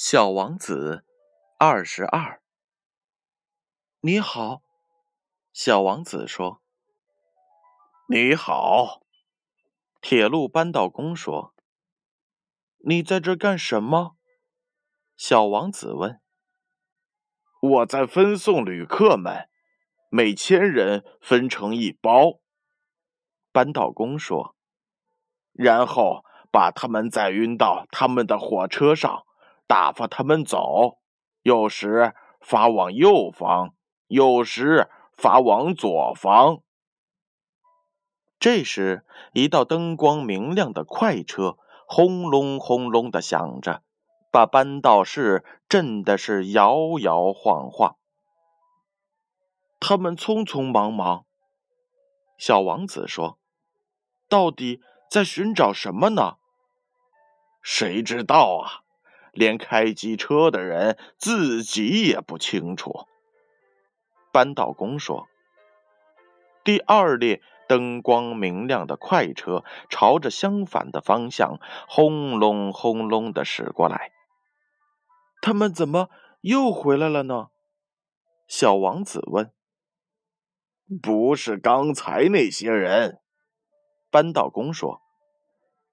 [0.00, 1.04] 小王子
[1.58, 2.40] 二十二，
[3.98, 4.62] 你好，
[5.52, 6.62] 小王子说。
[8.08, 9.02] 你好，
[10.00, 11.52] 铁路扳道工说。
[12.86, 14.16] 你在这干什么？
[15.16, 16.20] 小王子问。
[17.60, 19.48] 我在分送旅客们，
[20.10, 22.38] 每千人分成一包。
[23.50, 24.54] 扳道工说，
[25.52, 29.24] 然后把他们载运到他们的火车上。
[29.68, 30.98] 打发他们走，
[31.42, 33.74] 有时发往右方，
[34.06, 36.62] 有时发往左方。
[38.40, 43.82] 这时，一道灯光明亮的快车轰隆轰隆的响着，
[44.32, 47.96] 把扳道士震的是摇摇晃晃。
[49.78, 51.26] 他们匆匆忙忙，
[52.38, 53.38] 小王子说
[54.30, 56.38] ：“到底在寻找什么呢？
[57.60, 58.82] 谁知道啊？”
[59.38, 63.06] 连开机车的人自己也不清楚。
[64.32, 65.28] 扳道工说
[66.64, 74.10] ：“第二列灯光明亮的快车朝着相反的方向轰隆轰隆的驶过来。
[75.40, 76.08] 他们怎么
[76.40, 77.46] 又回来了呢？”
[78.48, 79.52] 小王子问。
[81.00, 83.20] “不是刚才那些人。”
[84.10, 85.00] 扳道工说，“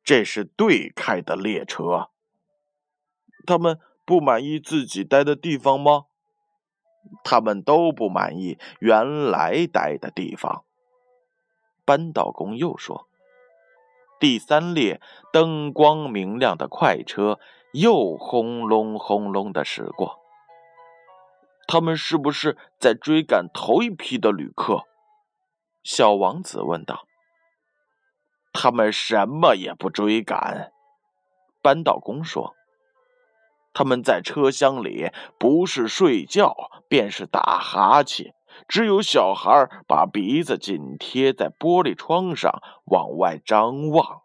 [0.03, 2.09] 这是对开的列车。”
[3.45, 6.05] 他们不满意自己待的地方吗？
[7.23, 10.65] 他们都不满意原来待的地方。
[11.85, 13.07] 扳道工又说
[14.19, 14.99] ：“第三列
[15.31, 17.39] 灯光明亮的快车
[17.73, 20.19] 又轰隆轰隆的驶过。
[21.67, 24.85] 他们是不是在追赶头一批的旅客？”
[25.83, 27.05] 小王子问道。
[28.51, 30.71] “他们什么也不追赶。”
[31.61, 32.55] 扳道工说。
[33.75, 36.55] 他们在车厢里不是睡觉
[36.87, 38.33] 便是打哈欠，
[38.69, 44.21] 只有小孩把鼻子紧贴在玻璃窗上往外张望。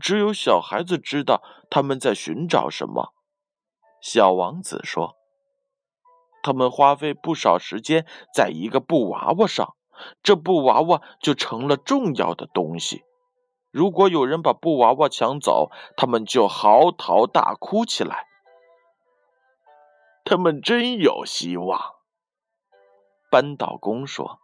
[0.00, 3.12] 只有小孩子知道他们在寻找什么。
[4.00, 5.16] 小王子说
[6.44, 9.74] ：“他们花费不少时间在一个布娃娃上，
[10.22, 13.02] 这布娃娃就成了重要的东西。”
[13.70, 18.26] 如果有人把布娃娃抢走，他们就嚎啕大哭起来。
[20.24, 21.96] 他们真有希望，
[23.30, 24.40] 扳倒工说。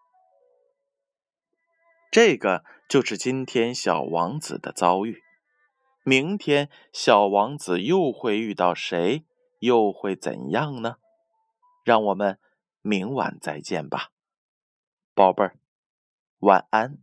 [2.11, 5.23] 这个就是今天小王子的遭遇。
[6.05, 9.25] 明天小王子又会遇到谁？
[9.59, 10.97] 又会怎样呢？
[11.83, 12.39] 让我们
[12.83, 14.11] 明晚再见吧，
[15.15, 15.57] 宝贝儿，
[16.41, 16.99] 晚安。